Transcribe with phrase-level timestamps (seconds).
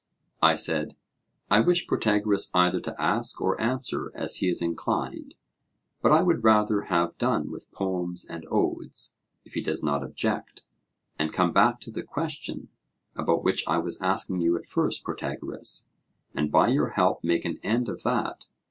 [0.41, 0.95] I said:
[1.51, 5.35] I wish Protagoras either to ask or answer as he is inclined;
[6.01, 9.13] but I would rather have done with poems and odes,
[9.45, 10.63] if he does not object,
[11.19, 12.69] and come back to the question
[13.15, 15.89] about which I was asking you at first, Protagoras,
[16.33, 18.47] and by your help make an end of that.